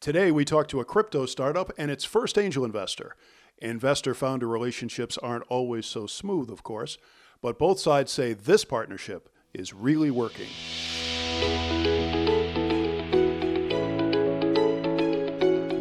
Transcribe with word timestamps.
Today, 0.00 0.30
we 0.30 0.46
talk 0.46 0.66
to 0.68 0.80
a 0.80 0.84
crypto 0.86 1.26
startup 1.26 1.70
and 1.76 1.90
its 1.90 2.06
first 2.06 2.38
angel 2.38 2.64
investor. 2.64 3.16
Investor 3.58 4.14
founder 4.14 4.48
relationships 4.48 5.18
aren't 5.18 5.44
always 5.50 5.84
so 5.84 6.06
smooth, 6.06 6.48
of 6.48 6.62
course, 6.62 6.96
but 7.42 7.58
both 7.58 7.78
sides 7.78 8.10
say 8.10 8.32
this 8.32 8.64
partnership 8.64 9.28
is 9.52 9.74
really 9.74 10.10
working. 10.10 10.48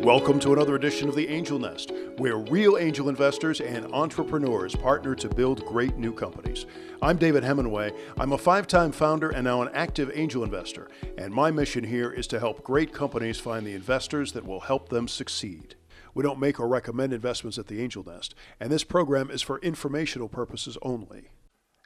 Welcome 0.09 0.39
to 0.39 0.53
another 0.53 0.73
edition 0.73 1.07
of 1.07 1.13
the 1.13 1.27
Angel 1.27 1.59
Nest, 1.59 1.91
where 2.17 2.39
real 2.39 2.79
angel 2.79 3.09
investors 3.09 3.61
and 3.61 3.85
entrepreneurs 3.93 4.75
partner 4.75 5.13
to 5.13 5.29
build 5.29 5.63
great 5.67 5.97
new 5.97 6.11
companies. 6.11 6.65
I'm 6.99 7.17
David 7.17 7.43
Hemenway. 7.43 7.95
I'm 8.17 8.31
a 8.31 8.37
five 8.39 8.65
time 8.65 8.91
founder 8.91 9.29
and 9.29 9.43
now 9.43 9.61
an 9.61 9.69
active 9.71 10.09
angel 10.15 10.43
investor, 10.43 10.89
and 11.19 11.31
my 11.31 11.51
mission 11.51 11.83
here 11.83 12.09
is 12.09 12.25
to 12.29 12.39
help 12.39 12.63
great 12.63 12.91
companies 12.91 13.39
find 13.39 13.67
the 13.67 13.75
investors 13.75 14.31
that 14.31 14.47
will 14.47 14.61
help 14.61 14.89
them 14.89 15.07
succeed. 15.07 15.75
We 16.15 16.23
don't 16.23 16.39
make 16.39 16.59
or 16.59 16.67
recommend 16.67 17.13
investments 17.13 17.59
at 17.59 17.67
the 17.67 17.79
Angel 17.79 18.03
Nest, 18.03 18.33
and 18.59 18.71
this 18.71 18.83
program 18.83 19.29
is 19.29 19.43
for 19.43 19.59
informational 19.59 20.27
purposes 20.27 20.75
only. 20.81 21.29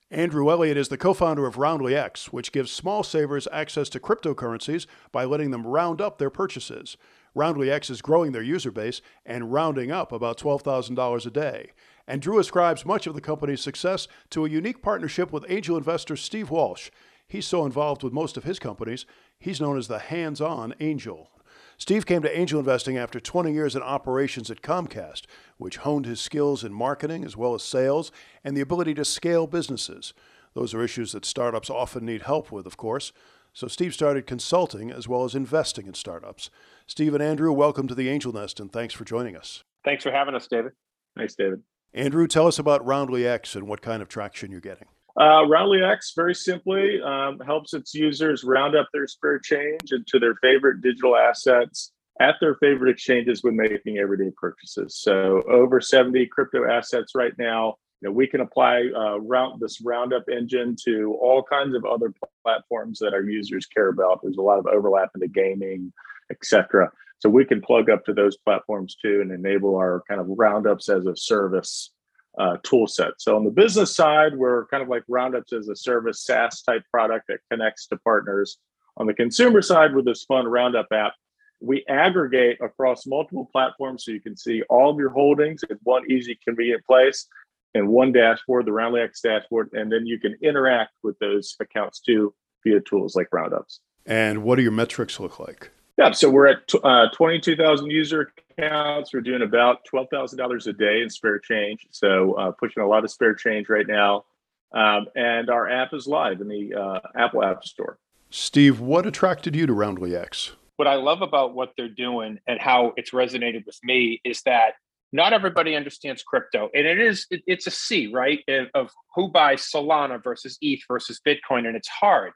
Andrew 0.09 0.49
Elliott 0.49 0.77
is 0.77 0.87
the 0.87 0.97
co 0.97 1.13
founder 1.13 1.45
of 1.45 1.57
Roundly 1.57 1.93
X, 1.93 2.31
which 2.31 2.53
gives 2.53 2.71
small 2.71 3.03
savers 3.03 3.49
access 3.51 3.89
to 3.89 3.99
cryptocurrencies 3.99 4.85
by 5.11 5.25
letting 5.25 5.51
them 5.51 5.67
round 5.67 5.99
up 5.99 6.19
their 6.19 6.29
purchases. 6.29 6.95
Roundly 7.35 7.71
X 7.71 7.89
is 7.89 8.01
growing 8.01 8.31
their 8.31 8.43
user 8.43 8.71
base 8.71 9.01
and 9.25 9.51
rounding 9.51 9.91
up 9.91 10.11
about 10.11 10.37
$12,000 10.37 11.25
a 11.25 11.29
day. 11.29 11.71
And 12.07 12.21
Drew 12.21 12.39
ascribes 12.39 12.85
much 12.85 13.07
of 13.07 13.15
the 13.15 13.21
company's 13.21 13.61
success 13.61 14.07
to 14.31 14.45
a 14.45 14.49
unique 14.49 14.81
partnership 14.81 15.31
with 15.31 15.45
angel 15.49 15.77
investor 15.77 16.15
Steve 16.15 16.49
Walsh. 16.49 16.89
He's 17.27 17.47
so 17.47 17.65
involved 17.65 18.03
with 18.03 18.13
most 18.13 18.37
of 18.37 18.43
his 18.43 18.59
companies, 18.59 19.05
he's 19.39 19.61
known 19.61 19.77
as 19.77 19.87
the 19.87 19.99
hands 19.99 20.41
on 20.41 20.75
angel. 20.79 21.29
Steve 21.77 22.05
came 22.05 22.21
to 22.21 22.37
angel 22.37 22.59
investing 22.59 22.97
after 22.97 23.19
20 23.19 23.51
years 23.51 23.75
in 23.75 23.81
operations 23.81 24.51
at 24.51 24.61
Comcast, 24.61 25.23
which 25.57 25.77
honed 25.77 26.05
his 26.05 26.21
skills 26.21 26.63
in 26.63 26.73
marketing 26.73 27.25
as 27.25 27.35
well 27.35 27.55
as 27.55 27.63
sales 27.63 28.11
and 28.43 28.55
the 28.55 28.61
ability 28.61 28.93
to 28.93 29.03
scale 29.03 29.47
businesses. 29.47 30.13
Those 30.53 30.73
are 30.73 30.83
issues 30.83 31.13
that 31.13 31.25
startups 31.25 31.69
often 31.69 32.05
need 32.05 32.23
help 32.23 32.51
with, 32.51 32.67
of 32.67 32.77
course. 32.77 33.11
So 33.55 33.67
Steve 33.67 33.93
started 33.93 34.25
consulting 34.25 34.89
as 34.89 35.07
well 35.07 35.25
as 35.25 35.35
investing 35.35 35.85
in 35.85 35.93
startups. 35.93 36.49
Steve 36.87 37.13
and 37.13 37.21
Andrew, 37.21 37.51
welcome 37.51 37.87
to 37.87 37.93
the 37.93 38.09
Angel 38.09 38.33
Nest 38.33 38.59
and 38.59 38.71
thanks 38.71 38.95
for 38.95 39.05
joining 39.05 39.35
us. 39.35 39.63
Thanks 39.85 40.03
for 40.03 40.11
having 40.11 40.33
us, 40.33 40.47
David. 40.47 40.71
Thanks, 41.15 41.35
David. 41.35 41.61
Andrew, 41.93 42.27
tell 42.27 42.47
us 42.47 42.57
about 42.57 42.83
Roundly 42.83 43.27
X 43.27 43.55
and 43.55 43.67
what 43.67 43.83
kind 43.83 44.01
of 44.01 44.09
traction 44.09 44.51
you're 44.51 44.59
getting. 44.59 44.87
Uh, 45.21 45.45
Roundly 45.47 45.83
X, 45.83 46.13
very 46.15 46.33
simply, 46.33 46.99
um, 47.03 47.39
helps 47.45 47.75
its 47.75 47.93
users 47.93 48.43
round 48.43 48.75
up 48.75 48.87
their 48.91 49.05
spare 49.05 49.37
change 49.37 49.91
into 49.91 50.17
their 50.17 50.33
favorite 50.41 50.81
digital 50.81 51.15
assets 51.15 51.91
at 52.19 52.33
their 52.41 52.55
favorite 52.55 52.89
exchanges 52.89 53.43
when 53.43 53.55
making 53.55 53.99
everyday 53.99 54.31
purchases. 54.35 54.97
So, 54.97 55.43
over 55.47 55.79
70 55.79 56.25
crypto 56.27 56.67
assets 56.67 57.13
right 57.13 57.33
now 57.37 57.75
you 57.75 57.82
know, 58.03 58.11
we 58.11 58.27
can 58.27 58.41
apply 58.41 58.83
uh, 58.95 59.19
round 59.19 59.59
this 59.59 59.81
roundup 59.81 60.27
engine 60.29 60.75
to 60.85 61.17
all 61.21 61.43
kinds 61.43 61.75
of 61.75 61.85
other 61.85 62.13
platforms 62.43 62.99
that 62.99 63.13
our 63.13 63.23
users 63.23 63.65
care 63.65 63.89
about. 63.89 64.21
There's 64.21 64.37
a 64.37 64.41
lot 64.41 64.59
of 64.59 64.67
overlap 64.67 65.11
into 65.15 65.27
gaming, 65.27 65.93
etc. 66.29 66.91
So 67.19 67.29
we 67.29 67.45
can 67.45 67.61
plug 67.61 67.89
up 67.89 68.03
to 68.05 68.13
those 68.13 68.37
platforms 68.37 68.95
too 69.01 69.21
and 69.21 69.31
enable 69.31 69.75
our 69.75 70.03
kind 70.09 70.19
of 70.19 70.27
roundups 70.29 70.89
as 70.89 71.05
a 71.05 71.15
service 71.15 71.91
uh, 72.37 72.57
tool 72.63 72.87
set. 72.87 73.13
So 73.19 73.35
on 73.35 73.45
the 73.45 73.51
business 73.51 73.95
side, 73.95 74.35
we're 74.35 74.65
kind 74.67 74.81
of 74.81 74.89
like 74.89 75.03
roundups 75.07 75.53
as 75.53 75.69
a 75.69 75.75
service 75.75 76.23
SaaS 76.23 76.63
type 76.63 76.83
product 76.91 77.27
that 77.27 77.39
connects 77.51 77.87
to 77.87 77.97
partners. 77.97 78.57
On 78.97 79.07
the 79.07 79.13
consumer 79.13 79.61
side, 79.61 79.95
with 79.95 80.05
this 80.05 80.23
fun 80.25 80.45
roundup 80.47 80.87
app, 80.91 81.13
we 81.61 81.85
aggregate 81.87 82.57
across 82.61 83.07
multiple 83.07 83.47
platforms 83.51 84.03
so 84.03 84.11
you 84.11 84.19
can 84.19 84.35
see 84.35 84.61
all 84.63 84.91
of 84.91 84.97
your 84.97 85.09
holdings 85.09 85.61
in 85.69 85.77
one 85.83 86.03
easy, 86.11 86.37
convenient 86.43 86.85
place 86.85 87.27
and 87.73 87.87
one 87.87 88.11
dashboard, 88.11 88.65
the 88.65 88.71
Roundly 88.71 89.01
X 89.01 89.21
dashboard, 89.21 89.69
and 89.73 89.91
then 89.91 90.05
you 90.05 90.19
can 90.19 90.35
interact 90.41 90.93
with 91.03 91.17
those 91.19 91.55
accounts 91.59 91.99
too 91.99 92.33
via 92.63 92.79
tools 92.81 93.15
like 93.15 93.27
Roundups. 93.31 93.79
And 94.05 94.43
what 94.43 94.55
do 94.55 94.61
your 94.63 94.71
metrics 94.71 95.19
look 95.19 95.39
like? 95.39 95.71
Yeah, 95.97 96.11
so 96.11 96.29
we're 96.29 96.47
at 96.47 96.71
uh, 96.83 97.07
22,000 97.13 97.89
user 97.89 98.31
accounts. 98.57 99.13
We're 99.13 99.21
doing 99.21 99.43
about 99.43 99.79
$12,000 99.93 100.67
a 100.67 100.73
day 100.73 101.01
in 101.01 101.09
spare 101.09 101.39
change. 101.39 101.85
So 101.91 102.33
uh, 102.33 102.51
pushing 102.51 102.81
a 102.81 102.87
lot 102.87 103.03
of 103.03 103.11
spare 103.11 103.35
change 103.35 103.69
right 103.69 103.87
now. 103.87 104.25
Um, 104.73 105.05
and 105.15 105.51
our 105.51 105.69
app 105.69 105.93
is 105.93 106.07
live 106.07 106.41
in 106.41 106.47
the 106.47 106.73
uh, 106.73 106.99
Apple 107.15 107.43
App 107.43 107.63
Store. 107.63 107.99
Steve, 108.31 108.79
what 108.79 109.05
attracted 109.05 109.55
you 109.55 109.67
to 109.67 109.73
Roundly 109.73 110.15
X? 110.15 110.53
What 110.77 110.87
I 110.87 110.95
love 110.95 111.21
about 111.21 111.53
what 111.53 111.73
they're 111.77 111.87
doing 111.87 112.39
and 112.47 112.59
how 112.59 112.93
it's 112.97 113.11
resonated 113.11 113.67
with 113.67 113.77
me 113.83 114.19
is 114.25 114.41
that 114.41 114.73
not 115.13 115.31
everybody 115.31 115.75
understands 115.75 116.23
crypto 116.23 116.69
and 116.73 116.85
it 116.85 116.99
is 116.99 117.25
it, 117.29 117.41
it's 117.47 117.67
a 117.67 117.71
c 117.71 118.07
right 118.13 118.39
of 118.73 118.91
who 119.15 119.29
buys 119.29 119.61
solana 119.61 120.21
versus 120.21 120.57
eth 120.61 120.81
versus 120.87 121.21
bitcoin 121.25 121.67
and 121.67 121.75
it's 121.75 121.87
hard. 121.87 122.33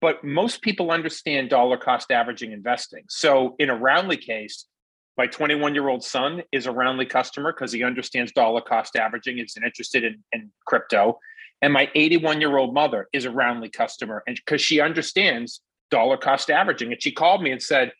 But 0.00 0.24
most 0.24 0.62
people 0.62 0.90
understand 0.92 1.50
dollar 1.50 1.76
cost 1.76 2.10
averaging 2.10 2.52
investing. 2.52 3.04
So 3.08 3.54
in 3.58 3.68
a 3.68 3.76
roundly 3.76 4.16
case 4.16 4.66
my 5.20 5.26
21 5.26 5.74
year 5.74 5.88
old 5.88 6.02
son 6.02 6.42
is 6.50 6.66
a 6.66 6.72
roundly 6.72 7.04
customer 7.04 7.52
because 7.52 7.72
he 7.72 7.82
understands 7.84 8.32
dollar 8.32 8.62
cost 8.62 8.96
averaging 8.96 9.38
is 9.38 9.54
interested 9.56 10.02
in, 10.02 10.22
in 10.32 10.50
crypto. 10.66 11.18
And 11.60 11.74
my 11.74 11.90
81 11.94 12.40
year 12.40 12.56
old 12.56 12.72
mother 12.72 13.08
is 13.12 13.26
a 13.26 13.30
roundly 13.30 13.68
customer 13.68 14.22
and 14.26 14.36
because 14.36 14.62
she 14.62 14.80
understands 14.80 15.60
dollar 15.90 16.16
cost 16.16 16.50
averaging. 16.50 16.92
And 16.92 17.02
she 17.02 17.12
called 17.12 17.42
me 17.42 17.50
and 17.50 17.62
said 17.62 17.92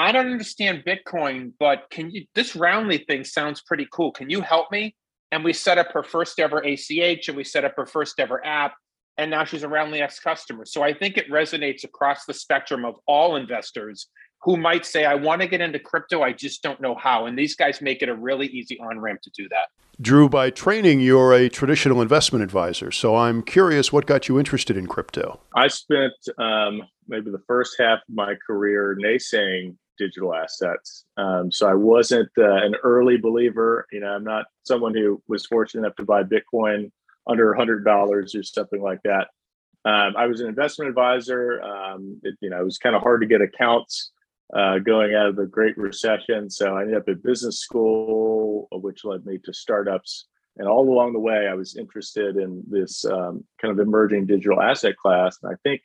I 0.00 0.12
don't 0.12 0.28
understand 0.32 0.82
Bitcoin, 0.86 1.52
but 1.58 1.84
can 1.90 2.10
you 2.10 2.24
this 2.34 2.56
Roundly 2.56 3.04
thing 3.06 3.22
sounds 3.22 3.60
pretty 3.60 3.86
cool. 3.92 4.12
Can 4.12 4.30
you 4.30 4.40
help 4.40 4.72
me? 4.72 4.96
And 5.30 5.44
we 5.44 5.52
set 5.52 5.76
up 5.76 5.92
her 5.92 6.02
first 6.02 6.40
ever 6.40 6.58
ACH 6.60 7.28
and 7.28 7.36
we 7.36 7.44
set 7.44 7.66
up 7.66 7.74
her 7.76 7.84
first 7.84 8.18
ever 8.18 8.44
app. 8.44 8.72
And 9.18 9.30
now 9.30 9.44
she's 9.44 9.62
a 9.62 9.68
Roundly 9.68 10.00
X 10.00 10.18
customer. 10.18 10.64
So 10.64 10.82
I 10.82 10.94
think 10.94 11.18
it 11.18 11.30
resonates 11.30 11.84
across 11.84 12.24
the 12.24 12.32
spectrum 12.32 12.86
of 12.86 12.94
all 13.06 13.36
investors 13.36 14.08
who 14.40 14.56
might 14.56 14.86
say, 14.86 15.04
I 15.04 15.16
want 15.16 15.42
to 15.42 15.46
get 15.46 15.60
into 15.60 15.78
crypto, 15.78 16.22
I 16.22 16.32
just 16.32 16.62
don't 16.62 16.80
know 16.80 16.94
how. 16.94 17.26
And 17.26 17.38
these 17.38 17.54
guys 17.54 17.82
make 17.82 18.00
it 18.00 18.08
a 18.08 18.14
really 18.14 18.46
easy 18.46 18.80
on 18.80 18.98
ramp 18.98 19.20
to 19.24 19.30
do 19.36 19.50
that. 19.50 19.66
Drew, 20.00 20.30
by 20.30 20.48
training, 20.48 21.00
you're 21.00 21.34
a 21.34 21.50
traditional 21.50 22.00
investment 22.00 22.42
advisor. 22.42 22.90
So 22.90 23.16
I'm 23.16 23.42
curious 23.42 23.92
what 23.92 24.06
got 24.06 24.30
you 24.30 24.38
interested 24.38 24.78
in 24.78 24.86
crypto? 24.86 25.40
I 25.54 25.68
spent 25.68 26.14
um, 26.38 26.84
maybe 27.06 27.30
the 27.30 27.42
first 27.46 27.76
half 27.78 27.98
of 27.98 28.14
my 28.14 28.34
career 28.46 28.96
naysaying 28.98 29.76
digital 30.00 30.34
assets. 30.34 31.04
Um, 31.18 31.52
so 31.52 31.68
I 31.68 31.74
wasn't 31.74 32.30
uh, 32.38 32.64
an 32.64 32.74
early 32.82 33.18
believer. 33.18 33.86
You 33.92 34.00
know, 34.00 34.08
I'm 34.08 34.24
not 34.24 34.46
someone 34.64 34.94
who 34.94 35.22
was 35.28 35.44
fortunate 35.46 35.82
enough 35.82 35.96
to 35.96 36.04
buy 36.04 36.22
Bitcoin 36.22 36.90
under 37.26 37.54
$100 37.54 37.84
or 37.86 38.42
something 38.42 38.80
like 38.80 39.00
that. 39.04 39.28
Um, 39.84 40.14
I 40.16 40.26
was 40.26 40.40
an 40.40 40.48
investment 40.48 40.88
advisor. 40.88 41.62
Um, 41.62 42.20
it, 42.22 42.34
you 42.40 42.48
know, 42.48 42.60
it 42.60 42.64
was 42.64 42.78
kind 42.78 42.96
of 42.96 43.02
hard 43.02 43.20
to 43.20 43.26
get 43.26 43.42
accounts 43.42 44.10
uh, 44.54 44.78
going 44.78 45.14
out 45.14 45.26
of 45.26 45.36
the 45.36 45.46
Great 45.46 45.76
Recession. 45.76 46.50
So 46.50 46.76
I 46.76 46.82
ended 46.82 46.96
up 46.96 47.08
at 47.08 47.22
business 47.22 47.60
school, 47.60 48.68
which 48.72 49.04
led 49.04 49.26
me 49.26 49.38
to 49.44 49.52
startups. 49.52 50.26
And 50.56 50.66
all 50.66 50.88
along 50.88 51.12
the 51.12 51.20
way, 51.20 51.46
I 51.46 51.54
was 51.54 51.76
interested 51.76 52.36
in 52.36 52.62
this 52.68 53.04
um, 53.04 53.44
kind 53.60 53.72
of 53.72 53.78
emerging 53.78 54.26
digital 54.26 54.60
asset 54.60 54.96
class. 54.96 55.38
And 55.42 55.52
I 55.52 55.56
think 55.62 55.82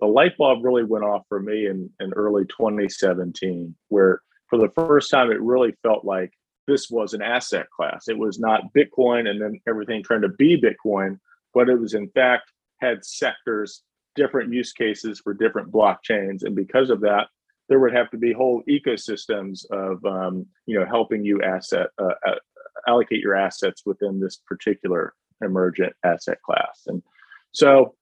the 0.00 0.06
light 0.06 0.36
bulb 0.36 0.64
really 0.64 0.84
went 0.84 1.04
off 1.04 1.22
for 1.28 1.40
me 1.40 1.66
in, 1.66 1.90
in 2.00 2.12
early 2.12 2.44
2017, 2.44 3.74
where 3.88 4.20
for 4.48 4.58
the 4.58 4.70
first 4.74 5.10
time 5.10 5.30
it 5.30 5.40
really 5.40 5.74
felt 5.82 6.04
like 6.04 6.32
this 6.66 6.88
was 6.90 7.14
an 7.14 7.22
asset 7.22 7.66
class. 7.74 8.08
It 8.08 8.18
was 8.18 8.38
not 8.38 8.72
Bitcoin 8.76 9.28
and 9.28 9.40
then 9.40 9.60
everything 9.68 10.02
trying 10.02 10.22
to 10.22 10.28
be 10.28 10.60
Bitcoin, 10.60 11.18
but 11.54 11.68
it 11.68 11.80
was 11.80 11.94
in 11.94 12.08
fact 12.10 12.52
had 12.80 13.04
sectors, 13.04 13.82
different 14.14 14.52
use 14.52 14.72
cases 14.72 15.20
for 15.20 15.34
different 15.34 15.72
blockchains. 15.72 16.44
And 16.44 16.54
because 16.54 16.90
of 16.90 17.00
that, 17.00 17.28
there 17.68 17.80
would 17.80 17.94
have 17.94 18.10
to 18.10 18.16
be 18.16 18.32
whole 18.32 18.62
ecosystems 18.68 19.64
of 19.70 20.04
um, 20.04 20.46
you 20.66 20.78
know 20.78 20.86
helping 20.86 21.24
you 21.24 21.42
asset 21.42 21.88
uh, 22.00 22.14
uh 22.26 22.34
allocate 22.86 23.20
your 23.20 23.34
assets 23.34 23.82
within 23.84 24.20
this 24.20 24.36
particular 24.46 25.14
emergent 25.42 25.92
asset 26.04 26.40
class. 26.42 26.84
And 26.86 27.02
so 27.52 27.94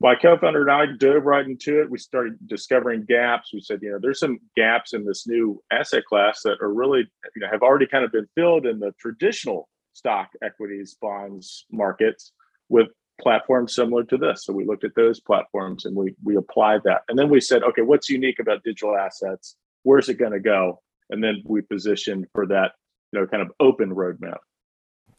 my 0.00 0.14
co-founder 0.14 0.62
and 0.62 0.70
I 0.70 0.86
dove 0.98 1.24
right 1.24 1.46
into 1.46 1.80
it. 1.80 1.90
We 1.90 1.98
started 1.98 2.34
discovering 2.46 3.04
gaps. 3.08 3.52
We 3.52 3.60
said, 3.60 3.78
you 3.80 3.92
know, 3.92 3.98
there's 4.00 4.20
some 4.20 4.38
gaps 4.56 4.92
in 4.92 5.04
this 5.04 5.26
new 5.26 5.62
asset 5.72 6.04
class 6.04 6.42
that 6.44 6.58
are 6.60 6.72
really, 6.72 7.00
you 7.34 7.42
know, 7.42 7.48
have 7.50 7.62
already 7.62 7.86
kind 7.86 8.04
of 8.04 8.12
been 8.12 8.28
filled 8.34 8.66
in 8.66 8.78
the 8.78 8.92
traditional 9.00 9.68
stock, 9.94 10.28
equities, 10.42 10.96
bonds 11.00 11.64
markets 11.72 12.32
with 12.68 12.88
platforms 13.20 13.74
similar 13.74 14.04
to 14.04 14.18
this. 14.18 14.44
So 14.44 14.52
we 14.52 14.66
looked 14.66 14.84
at 14.84 14.94
those 14.94 15.20
platforms 15.20 15.86
and 15.86 15.96
we 15.96 16.14
we 16.22 16.36
applied 16.36 16.82
that. 16.84 17.02
And 17.08 17.18
then 17.18 17.30
we 17.30 17.40
said, 17.40 17.62
okay, 17.62 17.82
what's 17.82 18.10
unique 18.10 18.38
about 18.38 18.62
digital 18.64 18.96
assets? 18.96 19.56
Where's 19.82 20.10
it 20.10 20.18
going 20.18 20.32
to 20.32 20.40
go? 20.40 20.82
And 21.08 21.24
then 21.24 21.42
we 21.46 21.62
positioned 21.62 22.26
for 22.32 22.46
that, 22.48 22.72
you 23.12 23.20
know, 23.20 23.26
kind 23.26 23.42
of 23.42 23.50
open 23.60 23.94
roadmap. 23.94 24.38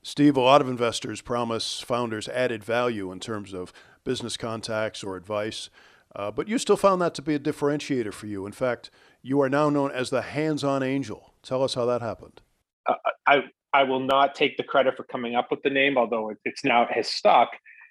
Steve, 0.03 0.37
a 0.37 0.41
lot 0.41 0.61
of 0.61 0.69
investors 0.69 1.21
promise 1.21 1.81
founders 1.81 2.29
added 2.29 2.63
value 2.63 3.11
in 3.11 3.19
terms 3.19 3.53
of 3.53 3.73
business 4.07 4.37
contacts 4.37 5.03
or 5.03 5.17
advice, 5.17 5.69
uh, 6.15 6.31
but 6.31 6.47
you 6.47 6.57
still 6.57 6.77
found 6.77 7.01
that 7.01 7.13
to 7.13 7.21
be 7.21 7.35
a 7.35 7.39
differentiator 7.39 8.13
for 8.13 8.27
you. 8.27 8.45
In 8.45 8.53
fact, 8.53 8.89
You 9.27 9.41
are 9.41 9.49
now 9.49 9.69
known 9.69 9.91
as 9.91 10.09
the 10.09 10.21
hands 10.21 10.63
on 10.63 10.81
angel. 10.83 11.33
Tell 11.43 11.61
us 11.61 11.73
how 11.73 11.85
that 11.85 12.01
happened. 12.01 12.41
Uh, 12.85 12.93
I, 13.27 13.41
I 13.73 13.83
will 13.83 13.99
not 13.99 14.35
take 14.35 14.55
the 14.55 14.63
credit 14.63 14.95
for 14.95 15.03
coming 15.03 15.35
up 15.35 15.51
with 15.51 15.61
the 15.63 15.69
name, 15.69 15.97
although 15.97 16.31
it's 16.45 16.63
now 16.63 16.83
it 16.83 16.91
has 16.93 17.09
stuck. 17.09 17.49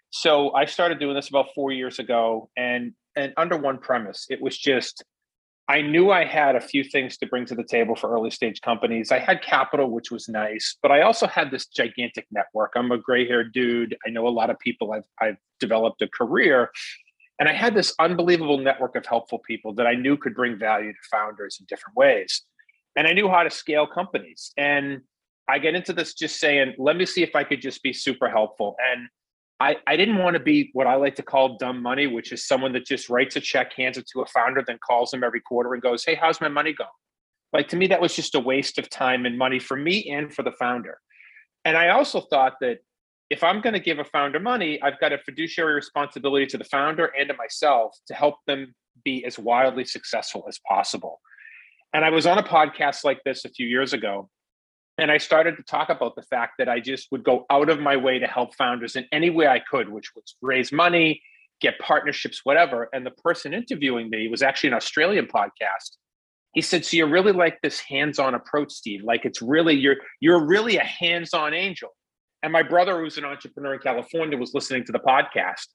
So 0.08 0.54
I 0.54 0.64
started 0.64 0.98
doing 0.98 1.14
this 1.14 1.28
about 1.28 1.48
four 1.54 1.72
years 1.72 1.98
ago, 1.98 2.48
and 2.56 2.92
and 3.16 3.34
under 3.36 3.58
one 3.58 3.78
premise, 3.78 4.26
it 4.30 4.40
was 4.40 4.56
just 4.56 5.04
I 5.68 5.82
knew 5.82 6.10
I 6.10 6.24
had 6.24 6.54
a 6.54 6.60
few 6.60 6.84
things 6.84 7.16
to 7.18 7.26
bring 7.26 7.44
to 7.46 7.56
the 7.56 7.64
table 7.64 7.96
for 7.96 8.10
early 8.10 8.30
stage 8.30 8.60
companies. 8.60 9.10
I 9.10 9.18
had 9.18 9.42
capital, 9.42 9.90
which 9.90 10.12
was 10.12 10.28
nice, 10.28 10.76
but 10.80 10.92
I 10.92 11.02
also 11.02 11.26
had 11.26 11.50
this 11.50 11.66
gigantic 11.66 12.26
network. 12.30 12.72
I'm 12.76 12.92
a 12.92 12.98
gray 12.98 13.26
haired 13.26 13.52
dude. 13.52 13.96
I 14.06 14.10
know 14.10 14.28
a 14.28 14.30
lot 14.30 14.48
of 14.48 14.58
people. 14.60 14.92
I've, 14.92 15.04
I've 15.20 15.38
developed 15.58 16.02
a 16.02 16.08
career. 16.08 16.70
And 17.40 17.48
I 17.48 17.52
had 17.52 17.74
this 17.74 17.94
unbelievable 17.98 18.58
network 18.58 18.94
of 18.94 19.04
helpful 19.06 19.40
people 19.40 19.74
that 19.74 19.86
I 19.86 19.94
knew 19.94 20.16
could 20.16 20.34
bring 20.34 20.56
value 20.56 20.92
to 20.92 20.98
founders 21.10 21.58
in 21.58 21.66
different 21.68 21.96
ways. 21.96 22.42
And 22.94 23.06
I 23.06 23.12
knew 23.12 23.28
how 23.28 23.42
to 23.42 23.50
scale 23.50 23.86
companies. 23.86 24.52
And 24.56 25.02
I 25.48 25.58
get 25.58 25.74
into 25.74 25.92
this 25.92 26.14
just 26.14 26.38
saying, 26.40 26.74
let 26.78 26.96
me 26.96 27.06
see 27.06 27.22
if 27.22 27.34
I 27.34 27.44
could 27.44 27.60
just 27.60 27.82
be 27.82 27.92
super 27.92 28.28
helpful. 28.28 28.76
And 28.92 29.08
I, 29.58 29.76
I 29.86 29.96
didn't 29.96 30.18
want 30.18 30.34
to 30.34 30.40
be 30.40 30.70
what 30.74 30.86
I 30.86 30.96
like 30.96 31.14
to 31.16 31.22
call 31.22 31.56
dumb 31.56 31.80
money, 31.80 32.06
which 32.06 32.30
is 32.30 32.46
someone 32.46 32.72
that 32.74 32.84
just 32.84 33.08
writes 33.08 33.36
a 33.36 33.40
check, 33.40 33.72
hands 33.72 33.96
it 33.96 34.06
to 34.12 34.20
a 34.20 34.26
founder, 34.26 34.62
then 34.66 34.78
calls 34.86 35.10
them 35.10 35.24
every 35.24 35.40
quarter 35.40 35.72
and 35.72 35.82
goes, 35.82 36.04
Hey, 36.04 36.14
how's 36.14 36.40
my 36.40 36.48
money 36.48 36.74
going? 36.74 36.90
Like 37.52 37.68
to 37.68 37.76
me, 37.76 37.86
that 37.86 38.00
was 38.00 38.14
just 38.14 38.34
a 38.34 38.40
waste 38.40 38.78
of 38.78 38.90
time 38.90 39.24
and 39.24 39.38
money 39.38 39.58
for 39.58 39.76
me 39.76 40.10
and 40.10 40.32
for 40.32 40.42
the 40.42 40.52
founder. 40.52 40.98
And 41.64 41.76
I 41.76 41.88
also 41.88 42.20
thought 42.20 42.54
that 42.60 42.78
if 43.30 43.42
I'm 43.42 43.60
going 43.60 43.72
to 43.72 43.80
give 43.80 43.98
a 43.98 44.04
founder 44.04 44.38
money, 44.38 44.80
I've 44.82 45.00
got 45.00 45.12
a 45.12 45.18
fiduciary 45.18 45.74
responsibility 45.74 46.46
to 46.46 46.58
the 46.58 46.64
founder 46.64 47.06
and 47.18 47.28
to 47.28 47.34
myself 47.34 47.96
to 48.08 48.14
help 48.14 48.36
them 48.46 48.74
be 49.04 49.24
as 49.24 49.38
wildly 49.38 49.84
successful 49.84 50.44
as 50.48 50.60
possible. 50.68 51.20
And 51.92 52.04
I 52.04 52.10
was 52.10 52.26
on 52.26 52.38
a 52.38 52.42
podcast 52.42 53.04
like 53.04 53.20
this 53.24 53.44
a 53.44 53.48
few 53.48 53.66
years 53.66 53.92
ago, 53.92 54.28
and 54.98 55.10
I 55.10 55.18
started 55.18 55.56
to 55.56 55.62
talk 55.62 55.90
about 55.90 56.16
the 56.16 56.22
fact 56.22 56.54
that 56.58 56.68
I 56.68 56.80
just 56.80 57.08
would 57.12 57.22
go 57.22 57.44
out 57.50 57.68
of 57.68 57.80
my 57.80 57.96
way 57.96 58.18
to 58.18 58.26
help 58.26 58.54
founders 58.54 58.96
in 58.96 59.06
any 59.12 59.30
way 59.30 59.46
I 59.46 59.58
could, 59.58 59.88
which 59.90 60.14
was 60.14 60.36
raise 60.40 60.72
money, 60.72 61.22
get 61.60 61.78
partnerships, 61.78 62.40
whatever. 62.44 62.88
And 62.92 63.04
the 63.04 63.10
person 63.10 63.52
interviewing 63.52 64.08
me 64.08 64.28
was 64.28 64.42
actually 64.42 64.68
an 64.68 64.74
Australian 64.74 65.26
podcast. 65.26 65.96
He 66.54 66.62
said, 66.62 66.84
"So 66.84 66.96
you 66.96 67.06
really 67.06 67.32
like 67.32 67.60
this 67.62 67.80
hands-on 67.80 68.34
approach, 68.34 68.72
Steve? 68.72 69.02
Like 69.04 69.26
it's 69.26 69.42
really 69.42 69.74
you're 69.74 69.96
you're 70.20 70.44
really 70.44 70.78
a 70.78 70.84
hands-on 70.84 71.52
angel." 71.52 71.90
And 72.42 72.52
my 72.52 72.62
brother, 72.62 72.98
who's 73.00 73.18
an 73.18 73.24
entrepreneur 73.24 73.74
in 73.74 73.80
California, 73.80 74.38
was 74.38 74.54
listening 74.54 74.84
to 74.84 74.92
the 74.92 74.98
podcast, 75.00 75.66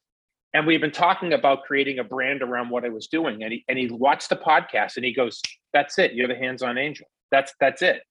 and 0.55 0.65
we've 0.65 0.81
been 0.81 0.91
talking 0.91 1.33
about 1.33 1.63
creating 1.63 1.99
a 1.99 2.03
brand 2.03 2.41
around 2.41 2.69
what 2.69 2.85
I 2.85 2.89
was 2.89 3.07
doing. 3.07 3.43
And 3.43 3.53
he 3.53 3.65
and 3.67 3.77
he 3.77 3.89
watched 3.91 4.29
the 4.29 4.37
podcast, 4.37 4.95
and 4.95 5.05
he 5.05 5.13
goes, 5.13 5.39
"That's 5.73 5.99
it. 5.99 6.13
You're 6.13 6.27
the 6.27 6.35
hands-on 6.35 6.79
angel. 6.79 7.05
That's 7.29 7.53
that's 7.59 7.83
it." 7.83 8.01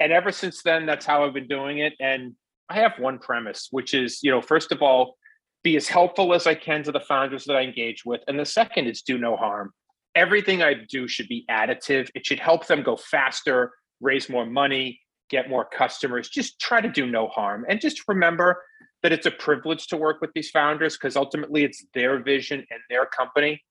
And 0.00 0.12
ever 0.12 0.32
since 0.32 0.62
then, 0.62 0.86
that's 0.86 1.06
how 1.06 1.24
I've 1.24 1.34
been 1.34 1.48
doing 1.48 1.78
it. 1.78 1.94
And 2.00 2.34
I 2.68 2.80
have 2.80 2.98
one 2.98 3.18
premise, 3.18 3.68
which 3.70 3.94
is, 3.94 4.20
you 4.22 4.30
know, 4.30 4.42
first 4.42 4.72
of 4.72 4.82
all, 4.82 5.16
be 5.62 5.76
as 5.76 5.88
helpful 5.88 6.34
as 6.34 6.46
I 6.46 6.54
can 6.54 6.82
to 6.84 6.92
the 6.92 7.00
founders 7.00 7.44
that 7.44 7.56
I 7.56 7.62
engage 7.62 8.04
with. 8.04 8.20
And 8.28 8.38
the 8.38 8.44
second 8.44 8.86
is 8.86 9.02
do 9.02 9.18
no 9.18 9.36
harm. 9.36 9.72
Everything 10.14 10.62
I 10.62 10.74
do 10.88 11.08
should 11.08 11.28
be 11.28 11.44
additive. 11.50 12.08
It 12.14 12.26
should 12.26 12.40
help 12.40 12.66
them 12.66 12.82
go 12.82 12.96
faster, 12.96 13.72
raise 14.00 14.28
more 14.28 14.46
money, 14.46 15.00
get 15.30 15.48
more 15.48 15.64
customers. 15.64 16.28
Just 16.28 16.60
try 16.60 16.80
to 16.80 16.88
do 16.88 17.06
no 17.06 17.28
harm. 17.28 17.64
And 17.68 17.80
just 17.80 18.06
remember 18.08 18.62
that 19.02 19.12
it's 19.12 19.26
a 19.26 19.30
privilege 19.30 19.86
to 19.88 19.96
work 19.96 20.20
with 20.20 20.30
these 20.34 20.50
founders 20.50 20.96
because 20.96 21.16
ultimately 21.16 21.64
it's 21.64 21.84
their 21.94 22.22
vision 22.22 22.64
and 22.70 22.80
their 22.88 23.06
company. 23.06 23.62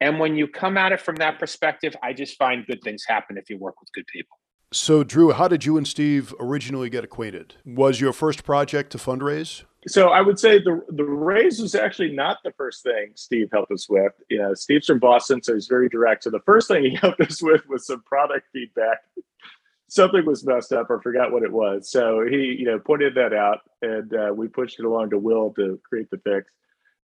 And 0.00 0.18
when 0.18 0.36
you 0.36 0.48
come 0.48 0.76
at 0.76 0.92
it 0.92 1.00
from 1.00 1.16
that 1.16 1.38
perspective, 1.38 1.94
I 2.02 2.12
just 2.12 2.36
find 2.36 2.66
good 2.66 2.80
things 2.82 3.04
happen 3.06 3.38
if 3.38 3.48
you 3.48 3.58
work 3.58 3.80
with 3.80 3.92
good 3.92 4.06
people. 4.12 4.36
So, 4.72 5.04
Drew, 5.04 5.32
how 5.32 5.48
did 5.48 5.64
you 5.64 5.76
and 5.76 5.86
Steve 5.86 6.34
originally 6.40 6.88
get 6.88 7.04
acquainted? 7.04 7.54
Was 7.64 8.00
your 8.00 8.12
first 8.12 8.42
project 8.42 8.90
to 8.92 8.98
fundraise? 8.98 9.64
So, 9.86 10.08
I 10.08 10.22
would 10.22 10.38
say 10.38 10.58
the 10.58 10.80
the 10.88 11.04
raise 11.04 11.60
was 11.60 11.74
actually 11.74 12.12
not 12.12 12.38
the 12.42 12.52
first 12.52 12.82
thing 12.82 13.12
Steve 13.14 13.48
helped 13.52 13.70
us 13.70 13.88
with. 13.88 14.12
You 14.30 14.38
know, 14.38 14.54
Steve's 14.54 14.86
from 14.86 14.98
Boston, 14.98 15.42
so 15.42 15.54
he's 15.54 15.66
very 15.66 15.88
direct. 15.88 16.24
So, 16.24 16.30
the 16.30 16.40
first 16.40 16.68
thing 16.68 16.84
he 16.84 16.94
helped 17.00 17.20
us 17.20 17.42
with 17.42 17.68
was 17.68 17.86
some 17.86 18.02
product 18.02 18.46
feedback. 18.52 18.98
Something 19.88 20.24
was 20.24 20.46
messed 20.46 20.72
up, 20.72 20.88
or 20.88 21.02
forgot 21.02 21.32
what 21.32 21.42
it 21.42 21.52
was. 21.52 21.90
So 21.90 22.26
he, 22.26 22.56
you 22.58 22.64
know, 22.64 22.78
pointed 22.78 23.14
that 23.16 23.34
out, 23.34 23.58
and 23.82 24.14
uh, 24.14 24.32
we 24.34 24.48
pushed 24.48 24.80
it 24.80 24.86
along 24.86 25.10
to 25.10 25.18
Will 25.18 25.52
to 25.56 25.78
create 25.86 26.08
the 26.10 26.16
fix. 26.16 26.50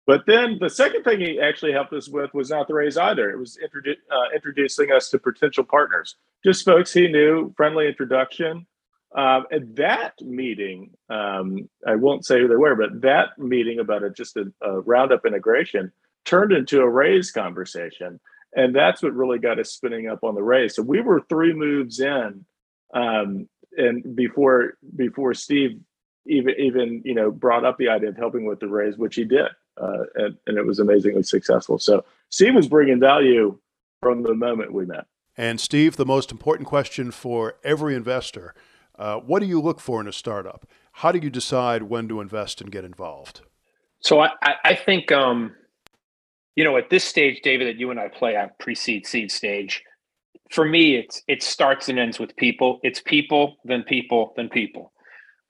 But 0.08 0.26
then 0.26 0.58
the 0.60 0.70
second 0.70 1.04
thing 1.04 1.20
he 1.20 1.40
actually 1.40 1.74
helped 1.74 1.92
us 1.92 2.08
with 2.08 2.34
was 2.34 2.50
not 2.50 2.70
the 2.70 2.74
raise 2.74 2.98
either. 2.98 3.30
It 3.30 3.38
was 3.38 3.58
introdu- 3.58 3.98
uh, 4.10 4.34
introducing 4.34 4.90
us 4.90 5.10
to 5.10 5.20
potential 5.20 5.66
partners, 5.66 6.16
just 6.46 6.64
folks 6.64 6.94
he 6.94 7.10
knew, 7.10 7.54
friendly 7.58 7.88
introduction. 7.88 8.66
Um, 9.16 9.46
and 9.52 9.76
that 9.76 10.14
meeting, 10.22 10.92
um, 11.10 11.70
I 11.86 11.96
won't 11.96 12.26
say 12.26 12.40
who 12.40 12.48
they 12.48 12.56
were, 12.56 12.76
but 12.76 13.02
that 13.02 13.38
meeting 13.38 13.80
about 13.80 14.04
a, 14.04 14.10
just 14.10 14.38
a, 14.38 14.46
a 14.62 14.80
roundup 14.80 15.26
integration 15.26 15.92
turned 16.24 16.54
into 16.54 16.80
a 16.80 16.90
raise 16.90 17.32
conversation. 17.32 18.20
And 18.56 18.74
that's 18.74 19.04
what 19.04 19.14
really 19.14 19.40
got 19.40 19.60
us 19.60 19.72
spinning 19.72 20.08
up 20.08 20.24
on 20.24 20.36
the 20.36 20.44
raise. 20.44 20.76
So 20.76 20.84
we 20.84 21.02
were 21.02 21.22
three 21.28 21.54
moves 21.54 22.00
in, 22.00 22.46
um, 22.94 23.50
and 23.76 24.16
before 24.16 24.78
before 24.96 25.34
Steve 25.34 25.82
even 26.26 26.56
even 26.58 27.02
you 27.04 27.14
know 27.14 27.30
brought 27.30 27.66
up 27.66 27.78
the 27.78 27.90
idea 27.90 28.10
of 28.10 28.18
helping 28.18 28.46
with 28.46 28.62
the 28.62 28.68
raise, 28.68 28.98
which 28.98 29.16
he 29.16 29.26
did 29.26 29.48
uh, 29.82 30.04
and, 30.16 30.38
and 30.48 30.58
it 30.58 30.66
was 30.66 30.80
amazingly 30.80 31.24
successful. 31.24 31.80
So 31.80 32.06
Steve 32.30 32.56
was 32.56 32.68
bringing 32.68 33.00
value 33.00 33.58
from 34.02 34.24
the 34.24 34.34
moment 34.34 34.74
we 34.74 34.86
met. 34.86 35.06
And 35.38 35.60
Steve, 35.60 35.98
the 35.98 36.06
most 36.06 36.32
important 36.32 36.68
question 36.68 37.12
for 37.12 37.56
every 37.64 37.96
investor: 37.96 38.56
uh, 38.98 39.18
What 39.18 39.40
do 39.40 39.46
you 39.46 39.62
look 39.62 39.80
for 39.80 40.02
in 40.02 40.08
a 40.08 40.14
startup? 40.14 40.68
How 40.94 41.12
do 41.12 41.20
you 41.20 41.30
decide 41.30 41.84
when 41.84 42.08
to 42.08 42.22
invest 42.22 42.60
and 42.60 42.72
get 42.72 42.84
involved? 42.84 43.42
So 44.00 44.20
I, 44.20 44.32
I 44.64 44.76
think, 44.76 45.12
um, 45.12 45.56
you 46.56 46.64
know, 46.64 46.78
at 46.78 46.90
this 46.90 47.04
stage, 47.04 47.42
David, 47.44 47.68
that 47.68 47.80
you 47.80 47.92
and 47.92 48.00
I 48.00 48.08
play 48.08 48.36
at 48.36 48.58
pre-seed 48.60 49.06
seed 49.06 49.32
stage, 49.32 49.84
for 50.50 50.66
me, 50.66 50.96
it's 50.96 51.22
it 51.28 51.44
starts 51.44 51.90
and 51.90 52.00
ends 52.00 52.20
with 52.20 52.36
people. 52.36 52.80
It's 52.84 53.02
people, 53.02 53.58
then 53.64 53.84
people, 53.84 54.34
then 54.36 54.50
people. 54.50 54.92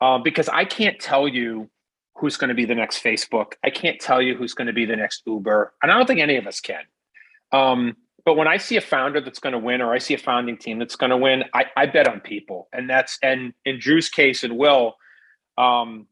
Uh, 0.01 0.17
because 0.17 0.49
I 0.49 0.65
can't 0.65 0.99
tell 0.99 1.27
you 1.27 1.69
who's 2.17 2.37
going 2.37 2.49
to 2.49 2.55
be 2.55 2.65
the 2.65 2.75
next 2.75 3.03
Facebook. 3.03 3.53
I 3.63 3.69
can't 3.69 3.99
tell 3.99 4.21
you 4.21 4.35
who's 4.35 4.53
going 4.53 4.67
to 4.67 4.73
be 4.73 4.85
the 4.85 4.95
next 4.95 5.23
Uber, 5.25 5.73
and 5.81 5.91
I 5.91 5.97
don't 5.97 6.07
think 6.07 6.19
any 6.19 6.37
of 6.37 6.47
us 6.47 6.59
can. 6.59 6.81
Um, 7.51 7.95
but 8.25 8.35
when 8.35 8.47
I 8.47 8.57
see 8.57 8.75
a 8.75 8.81
founder 8.81 9.21
that's 9.21 9.39
going 9.39 9.53
to 9.53 9.59
win, 9.59 9.81
or 9.81 9.93
I 9.93 9.99
see 9.99 10.13
a 10.13 10.17
founding 10.17 10.57
team 10.57 10.79
that's 10.79 10.97
going 10.97 11.11
to 11.11 11.17
win, 11.17 11.45
I, 11.53 11.65
I, 11.77 11.85
bet 11.85 12.09
on 12.09 12.19
people, 12.19 12.67
and 12.73 12.89
that's 12.89 13.17
and 13.23 13.53
in 13.63 13.79
Drew's 13.79 14.09
case 14.09 14.43
and 14.43 14.57
Will, 14.57 14.95
um, 15.57 16.07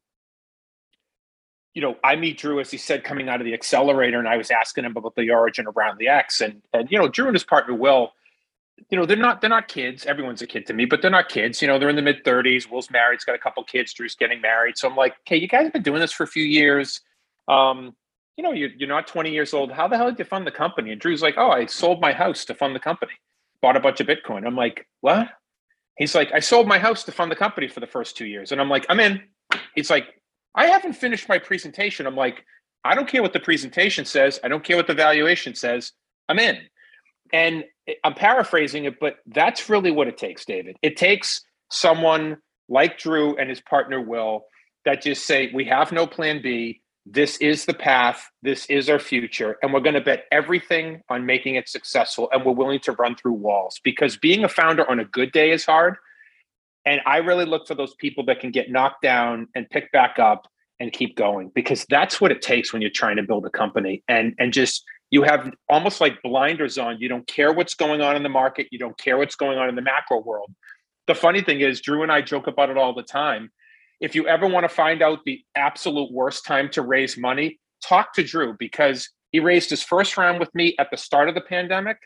you 1.74 1.82
know, 1.82 1.96
I 2.02 2.16
meet 2.16 2.38
Drew 2.38 2.58
as 2.58 2.70
he 2.70 2.78
said 2.78 3.04
coming 3.04 3.28
out 3.28 3.42
of 3.42 3.44
the 3.44 3.52
accelerator, 3.52 4.18
and 4.18 4.26
I 4.26 4.38
was 4.38 4.50
asking 4.50 4.86
him 4.86 4.96
about 4.96 5.14
the 5.14 5.30
origin 5.30 5.66
around 5.66 5.98
the 5.98 6.08
X, 6.08 6.40
and 6.40 6.62
and 6.72 6.90
you 6.90 6.98
know, 6.98 7.08
Drew 7.08 7.26
and 7.26 7.34
his 7.34 7.44
partner 7.44 7.74
Will 7.74 8.12
you 8.90 8.98
know, 8.98 9.06
they're 9.06 9.16
not 9.16 9.40
they're 9.40 9.50
not 9.50 9.68
kids. 9.68 10.06
Everyone's 10.06 10.42
a 10.42 10.46
kid 10.46 10.66
to 10.66 10.74
me, 10.74 10.84
but 10.84 11.02
they're 11.02 11.10
not 11.10 11.28
kids. 11.28 11.60
You 11.60 11.68
know, 11.68 11.78
they're 11.78 11.88
in 11.88 11.96
the 11.96 12.02
mid 12.02 12.24
thirties. 12.24 12.70
Will's 12.70 12.90
married. 12.90 13.16
He's 13.16 13.24
got 13.24 13.34
a 13.34 13.38
couple 13.38 13.62
kids. 13.64 13.92
Drew's 13.92 14.14
getting 14.14 14.40
married. 14.40 14.78
So 14.78 14.88
I'm 14.88 14.96
like, 14.96 15.14
okay, 15.20 15.36
you 15.36 15.48
guys 15.48 15.64
have 15.64 15.72
been 15.72 15.82
doing 15.82 16.00
this 16.00 16.12
for 16.12 16.24
a 16.24 16.28
few 16.28 16.44
years. 16.44 17.00
Um, 17.48 17.94
you 18.36 18.44
know, 18.44 18.52
you're, 18.52 18.70
you're 18.76 18.88
not 18.88 19.06
20 19.06 19.30
years 19.30 19.54
old. 19.54 19.72
How 19.72 19.88
the 19.88 19.96
hell 19.96 20.10
did 20.10 20.18
you 20.18 20.24
fund 20.24 20.46
the 20.46 20.50
company? 20.50 20.92
And 20.92 21.00
Drew's 21.00 21.22
like, 21.22 21.36
oh, 21.38 21.50
I 21.50 21.66
sold 21.66 22.00
my 22.00 22.12
house 22.12 22.44
to 22.46 22.54
fund 22.54 22.74
the 22.74 22.80
company. 22.80 23.12
Bought 23.62 23.76
a 23.76 23.80
bunch 23.80 24.00
of 24.00 24.06
Bitcoin. 24.06 24.46
I'm 24.46 24.56
like, 24.56 24.86
what? 25.00 25.28
He's 25.96 26.14
like, 26.14 26.30
I 26.34 26.40
sold 26.40 26.68
my 26.68 26.78
house 26.78 27.04
to 27.04 27.12
fund 27.12 27.30
the 27.30 27.36
company 27.36 27.68
for 27.68 27.80
the 27.80 27.86
first 27.86 28.16
two 28.16 28.26
years. 28.26 28.52
And 28.52 28.60
I'm 28.60 28.68
like, 28.68 28.84
I'm 28.90 29.00
in. 29.00 29.22
He's 29.74 29.88
like, 29.88 30.20
I 30.54 30.66
haven't 30.66 30.92
finished 30.92 31.28
my 31.28 31.38
presentation. 31.38 32.06
I'm 32.06 32.16
like, 32.16 32.44
I 32.84 32.94
don't 32.94 33.08
care 33.08 33.22
what 33.22 33.32
the 33.32 33.40
presentation 33.40 34.04
says. 34.04 34.38
I 34.44 34.48
don't 34.48 34.62
care 34.62 34.76
what 34.76 34.86
the 34.86 34.94
valuation 34.94 35.54
says. 35.54 35.92
I'm 36.28 36.38
in. 36.38 36.58
And 37.32 37.64
I'm 38.04 38.14
paraphrasing 38.14 38.84
it, 38.84 38.98
but 39.00 39.18
that's 39.26 39.68
really 39.68 39.90
what 39.90 40.08
it 40.08 40.18
takes, 40.18 40.44
David. 40.44 40.76
It 40.82 40.96
takes 40.96 41.44
someone 41.70 42.38
like 42.68 42.98
Drew 42.98 43.36
and 43.36 43.48
his 43.48 43.60
partner 43.60 44.00
Will 44.00 44.44
that 44.84 45.02
just 45.02 45.26
say, 45.26 45.50
we 45.54 45.64
have 45.66 45.92
no 45.92 46.06
plan 46.06 46.40
B. 46.42 46.80
This 47.04 47.36
is 47.38 47.66
the 47.66 47.74
path. 47.74 48.28
This 48.42 48.66
is 48.66 48.88
our 48.88 48.98
future. 48.98 49.56
And 49.62 49.72
we're 49.72 49.80
going 49.80 49.94
to 49.94 50.00
bet 50.00 50.24
everything 50.32 51.02
on 51.08 51.24
making 51.24 51.54
it 51.54 51.68
successful. 51.68 52.28
And 52.32 52.44
we're 52.44 52.52
willing 52.52 52.80
to 52.80 52.92
run 52.92 53.14
through 53.14 53.34
walls 53.34 53.80
because 53.84 54.16
being 54.16 54.42
a 54.42 54.48
founder 54.48 54.88
on 54.90 54.98
a 54.98 55.04
good 55.04 55.30
day 55.30 55.52
is 55.52 55.64
hard. 55.64 55.96
And 56.84 57.00
I 57.06 57.18
really 57.18 57.44
look 57.44 57.66
for 57.66 57.74
those 57.74 57.94
people 57.96 58.24
that 58.26 58.40
can 58.40 58.50
get 58.50 58.70
knocked 58.70 59.02
down 59.02 59.48
and 59.54 59.68
pick 59.70 59.90
back 59.92 60.18
up 60.18 60.48
and 60.78 60.92
keep 60.92 61.16
going 61.16 61.50
because 61.54 61.86
that's 61.88 62.20
what 62.20 62.30
it 62.30 62.42
takes 62.42 62.72
when 62.72 62.82
you're 62.82 62.90
trying 62.90 63.16
to 63.16 63.22
build 63.22 63.46
a 63.46 63.50
company 63.50 64.02
and 64.08 64.34
and 64.38 64.52
just 64.52 64.84
you 65.10 65.22
have 65.22 65.52
almost 65.68 66.00
like 66.00 66.22
blinders 66.22 66.78
on. 66.78 66.98
You 67.00 67.08
don't 67.08 67.26
care 67.26 67.52
what's 67.52 67.74
going 67.74 68.00
on 68.00 68.16
in 68.16 68.22
the 68.22 68.28
market. 68.28 68.66
You 68.70 68.78
don't 68.78 68.98
care 68.98 69.16
what's 69.18 69.36
going 69.36 69.58
on 69.58 69.68
in 69.68 69.76
the 69.76 69.82
macro 69.82 70.20
world. 70.20 70.52
The 71.06 71.14
funny 71.14 71.40
thing 71.40 71.60
is, 71.60 71.80
Drew 71.80 72.02
and 72.02 72.10
I 72.10 72.22
joke 72.22 72.48
about 72.48 72.70
it 72.70 72.76
all 72.76 72.92
the 72.94 73.02
time. 73.02 73.50
If 74.00 74.14
you 74.14 74.26
ever 74.26 74.46
want 74.46 74.64
to 74.64 74.68
find 74.68 75.02
out 75.02 75.20
the 75.24 75.40
absolute 75.54 76.12
worst 76.12 76.44
time 76.44 76.68
to 76.70 76.82
raise 76.82 77.16
money, 77.16 77.60
talk 77.82 78.12
to 78.14 78.24
Drew 78.24 78.56
because 78.58 79.08
he 79.30 79.40
raised 79.40 79.70
his 79.70 79.82
first 79.82 80.16
round 80.16 80.40
with 80.40 80.54
me 80.54 80.74
at 80.78 80.90
the 80.90 80.96
start 80.96 81.28
of 81.28 81.34
the 81.34 81.40
pandemic. 81.40 81.98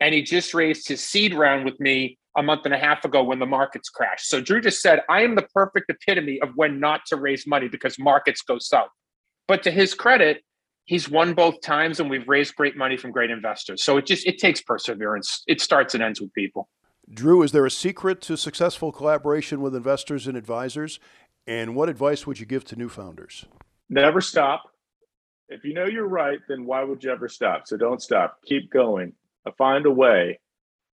and 0.00 0.14
he 0.14 0.22
just 0.22 0.54
raised 0.54 0.88
his 0.88 1.02
seed 1.02 1.34
round 1.34 1.64
with 1.64 1.78
me 1.80 2.18
a 2.36 2.42
month 2.42 2.62
and 2.64 2.74
a 2.74 2.78
half 2.78 3.04
ago 3.04 3.22
when 3.22 3.38
the 3.38 3.46
markets 3.46 3.88
crashed. 3.88 4.28
So 4.28 4.40
Drew 4.40 4.60
just 4.60 4.80
said, 4.80 5.02
I 5.08 5.22
am 5.22 5.34
the 5.34 5.46
perfect 5.54 5.90
epitome 5.90 6.40
of 6.40 6.50
when 6.54 6.78
not 6.78 7.00
to 7.06 7.16
raise 7.16 7.46
money 7.46 7.68
because 7.68 7.98
markets 7.98 8.42
go 8.42 8.58
south. 8.58 8.90
But 9.48 9.62
to 9.64 9.70
his 9.70 9.94
credit, 9.94 10.42
he's 10.88 11.08
won 11.08 11.34
both 11.34 11.60
times 11.60 12.00
and 12.00 12.10
we've 12.10 12.26
raised 12.26 12.56
great 12.56 12.76
money 12.76 12.96
from 12.96 13.12
great 13.12 13.30
investors. 13.30 13.84
So 13.84 13.98
it 13.98 14.06
just 14.06 14.26
it 14.26 14.38
takes 14.38 14.60
perseverance. 14.60 15.44
It 15.46 15.60
starts 15.60 15.94
and 15.94 16.02
ends 16.02 16.20
with 16.20 16.32
people. 16.32 16.68
Drew, 17.10 17.42
is 17.42 17.52
there 17.52 17.64
a 17.64 17.70
secret 17.70 18.20
to 18.22 18.36
successful 18.36 18.90
collaboration 18.90 19.60
with 19.60 19.76
investors 19.76 20.26
and 20.26 20.36
advisors? 20.36 20.98
And 21.46 21.74
what 21.74 21.88
advice 21.88 22.26
would 22.26 22.40
you 22.40 22.46
give 22.46 22.64
to 22.66 22.76
new 22.76 22.88
founders? 22.88 23.46
Never 23.88 24.20
stop. 24.20 24.64
If 25.48 25.64
you 25.64 25.72
know 25.72 25.86
you're 25.86 26.08
right, 26.08 26.40
then 26.48 26.66
why 26.66 26.82
would 26.82 27.02
you 27.04 27.10
ever 27.10 27.28
stop? 27.28 27.66
So 27.66 27.76
don't 27.78 28.02
stop. 28.02 28.38
Keep 28.44 28.70
going. 28.70 29.14
Uh, 29.46 29.52
find 29.56 29.86
a 29.86 29.90
way. 29.90 30.40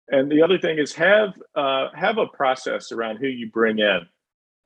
And 0.07 0.31
the 0.31 0.41
other 0.41 0.57
thing 0.57 0.77
is 0.77 0.93
have 0.93 1.33
uh, 1.55 1.87
have 1.93 2.17
a 2.17 2.27
process 2.27 2.91
around 2.91 3.17
who 3.17 3.27
you 3.27 3.49
bring 3.49 3.79
in. 3.79 4.01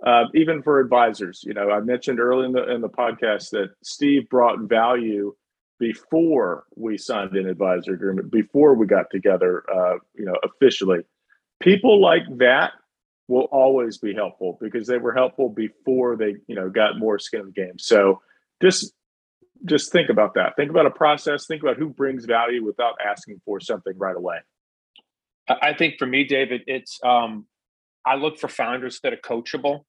Uh, 0.05 0.25
even 0.33 0.63
for 0.63 0.79
advisors, 0.79 1.43
you 1.45 1.53
know, 1.53 1.69
I 1.71 1.81
mentioned 1.81 2.19
early 2.19 2.45
in 2.45 2.53
the 2.53 2.69
in 2.71 2.81
the 2.81 2.89
podcast 2.89 3.49
that 3.49 3.71
Steve 3.83 4.29
brought 4.29 4.59
value 4.61 5.35
before 5.77 6.65
we 6.75 6.97
signed 6.97 7.35
an 7.35 7.47
advisor 7.47 7.93
agreement, 7.93 8.31
before 8.31 8.75
we 8.75 8.85
got 8.85 9.09
together, 9.11 9.63
uh, 9.73 9.95
you 10.13 10.25
know, 10.25 10.35
officially. 10.43 10.99
People 11.61 12.01
like 12.01 12.23
that 12.37 12.71
will 13.27 13.47
always 13.51 13.97
be 13.97 14.13
helpful 14.13 14.57
because 14.61 14.87
they 14.87 14.97
were 14.97 15.13
helpful 15.13 15.49
before 15.49 16.15
they, 16.15 16.35
you 16.47 16.55
know, 16.55 16.69
got 16.69 16.97
more 16.97 17.19
skin 17.19 17.41
in 17.41 17.45
the 17.47 17.51
game. 17.51 17.77
So 17.77 18.21
just 18.61 18.93
just 19.65 19.91
think 19.91 20.09
about 20.09 20.33
that. 20.35 20.55
Think 20.55 20.69
about 20.69 20.85
a 20.85 20.91
process. 20.91 21.45
Think 21.45 21.61
about 21.61 21.77
who 21.77 21.89
brings 21.89 22.25
value 22.25 22.63
without 22.63 22.95
asking 23.05 23.41
for 23.45 23.59
something 23.59 23.97
right 23.97 24.15
away. 24.15 24.37
I 25.49 25.73
think 25.73 25.95
for 25.97 26.05
me, 26.05 26.23
David, 26.25 26.61
it's 26.67 26.99
um, 27.03 27.45
I 28.05 28.15
look 28.15 28.39
for 28.39 28.47
founders 28.47 28.99
that 29.03 29.13
are 29.13 29.17
coachable 29.17 29.81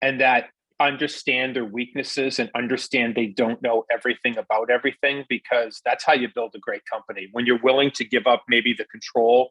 and 0.00 0.20
that 0.20 0.46
understand 0.80 1.54
their 1.54 1.64
weaknesses 1.64 2.38
and 2.38 2.50
understand 2.56 3.14
they 3.14 3.28
don't 3.28 3.62
know 3.62 3.84
everything 3.90 4.36
about 4.36 4.70
everything 4.70 5.24
because 5.28 5.80
that's 5.84 6.04
how 6.04 6.12
you 6.12 6.28
build 6.34 6.52
a 6.54 6.58
great 6.58 6.82
company. 6.90 7.28
When 7.32 7.46
you're 7.46 7.62
willing 7.62 7.92
to 7.92 8.04
give 8.04 8.26
up 8.26 8.42
maybe 8.48 8.74
the 8.76 8.84
control 8.86 9.50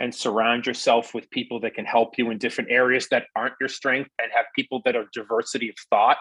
and 0.00 0.14
surround 0.14 0.66
yourself 0.66 1.14
with 1.14 1.30
people 1.30 1.60
that 1.60 1.74
can 1.74 1.86
help 1.86 2.18
you 2.18 2.30
in 2.30 2.36
different 2.36 2.70
areas 2.70 3.08
that 3.10 3.24
aren't 3.34 3.54
your 3.58 3.70
strength 3.70 4.10
and 4.20 4.30
have 4.34 4.44
people 4.54 4.82
that 4.84 4.94
are 4.94 5.06
diversity 5.14 5.70
of 5.70 5.76
thought 5.88 6.18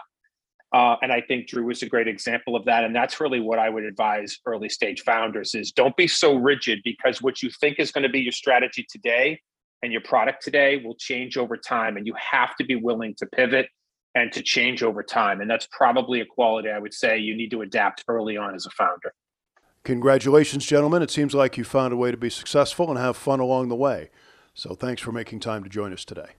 uh, 0.76 0.98
and 1.02 1.10
I 1.10 1.22
think 1.22 1.48
Drew 1.48 1.70
is 1.70 1.84
a 1.84 1.86
great 1.86 2.10
example 2.10 2.54
of 2.56 2.66
that. 2.66 2.84
And 2.84 2.94
that's 2.94 3.22
really 3.22 3.40
what 3.40 3.60
I 3.60 3.70
would 3.70 3.86
advise 3.86 4.40
early 4.46 4.68
stage 4.68 5.04
founders 5.04 5.56
is 5.56 5.72
don't 5.72 5.96
be 5.96 6.06
so 6.06 6.36
rigid 6.36 6.82
because 6.84 7.22
what 7.22 7.42
you 7.42 7.50
think 7.50 7.80
is 7.80 7.92
going 7.92 8.04
to 8.04 8.10
be 8.10 8.20
your 8.20 8.34
strategy 8.34 8.86
today 8.90 9.40
and 9.82 9.92
your 9.92 10.02
product 10.02 10.44
today 10.44 10.82
will 10.84 10.96
change 10.96 11.38
over 11.38 11.58
time. 11.58 11.98
And 11.98 12.08
you 12.08 12.14
have 12.32 12.56
to 12.58 12.64
be 12.64 12.76
willing 12.76 13.16
to 13.16 13.26
pivot 13.26 13.68
and 14.16 14.32
to 14.32 14.42
change 14.42 14.82
over 14.82 15.04
time. 15.04 15.42
And 15.42 15.50
that's 15.50 15.68
probably 15.72 16.22
a 16.22 16.26
quality 16.26 16.70
I 16.70 16.80
would 16.80 16.94
say 16.94 17.18
you 17.18 17.36
need 17.36 17.52
to 17.52 17.62
adapt 17.62 18.04
early 18.08 18.38
on 18.38 18.56
as 18.56 18.66
a 18.66 18.70
founder. 18.72 19.14
Congratulations, 19.84 20.66
gentlemen. 20.66 21.04
It 21.04 21.12
seems 21.12 21.36
like 21.36 21.58
you 21.58 21.64
found 21.64 21.94
a 21.94 21.98
way 21.98 22.10
to 22.10 22.18
be 22.18 22.30
successful 22.30 22.90
and 22.90 22.98
have 22.98 23.16
fun 23.16 23.40
along 23.40 23.70
the 23.70 23.76
way. 23.76 24.10
So 24.56 24.74
thanks 24.74 25.02
for 25.02 25.12
making 25.12 25.42
time 25.42 25.64
to 25.64 25.70
join 25.70 25.94
us 25.94 26.06
today. 26.06 26.30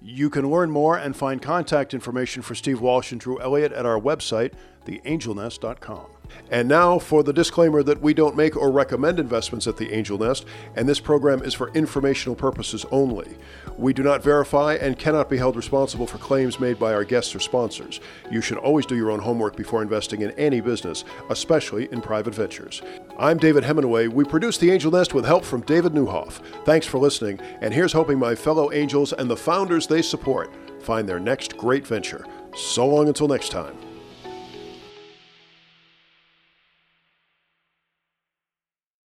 You 0.00 0.30
can 0.30 0.50
learn 0.50 0.70
more 0.70 0.96
and 0.96 1.14
find 1.14 1.42
contact 1.42 1.92
information 1.92 2.40
for 2.40 2.54
Steve 2.54 2.80
Walsh 2.80 3.12
and 3.12 3.20
Drew 3.20 3.38
Elliott 3.38 3.72
at 3.72 3.84
our 3.84 4.00
website, 4.00 4.52
theangelnest.com. 4.86 6.19
And 6.50 6.68
now 6.68 6.98
for 6.98 7.22
the 7.22 7.32
disclaimer 7.32 7.82
that 7.82 8.00
we 8.00 8.14
don't 8.14 8.36
make 8.36 8.56
or 8.56 8.70
recommend 8.70 9.20
investments 9.20 9.66
at 9.66 9.76
the 9.76 9.92
Angel 9.92 10.18
Nest, 10.18 10.44
and 10.74 10.88
this 10.88 11.00
program 11.00 11.42
is 11.42 11.54
for 11.54 11.70
informational 11.70 12.34
purposes 12.34 12.84
only. 12.90 13.36
We 13.78 13.92
do 13.92 14.02
not 14.02 14.22
verify 14.22 14.74
and 14.74 14.98
cannot 14.98 15.30
be 15.30 15.36
held 15.36 15.56
responsible 15.56 16.06
for 16.06 16.18
claims 16.18 16.60
made 16.60 16.78
by 16.78 16.92
our 16.92 17.04
guests 17.04 17.34
or 17.34 17.40
sponsors. 17.40 18.00
You 18.30 18.40
should 18.40 18.58
always 18.58 18.86
do 18.86 18.96
your 18.96 19.10
own 19.10 19.20
homework 19.20 19.56
before 19.56 19.82
investing 19.82 20.22
in 20.22 20.32
any 20.32 20.60
business, 20.60 21.04
especially 21.28 21.88
in 21.92 22.00
private 22.00 22.34
ventures. 22.34 22.82
I'm 23.18 23.38
David 23.38 23.64
Hemenway. 23.64 24.08
We 24.08 24.24
produce 24.24 24.58
the 24.58 24.70
Angel 24.70 24.90
Nest 24.90 25.14
with 25.14 25.24
help 25.24 25.44
from 25.44 25.62
David 25.62 25.92
Neuhoff. 25.92 26.40
Thanks 26.64 26.86
for 26.86 26.98
listening, 26.98 27.40
and 27.60 27.72
here's 27.72 27.92
hoping 27.92 28.18
my 28.18 28.34
fellow 28.34 28.72
angels 28.72 29.12
and 29.12 29.30
the 29.30 29.36
founders 29.36 29.86
they 29.86 30.02
support 30.02 30.52
find 30.82 31.08
their 31.08 31.20
next 31.20 31.56
great 31.56 31.86
venture. 31.86 32.24
So 32.56 32.86
long 32.86 33.08
until 33.08 33.28
next 33.28 33.50
time. 33.50 33.89